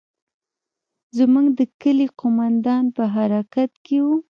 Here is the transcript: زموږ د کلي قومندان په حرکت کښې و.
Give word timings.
زموږ 1.17 1.45
د 1.59 1.61
کلي 1.81 2.07
قومندان 2.19 2.83
په 2.95 3.03
حرکت 3.15 3.71
کښې 3.85 3.99
و. 4.05 4.07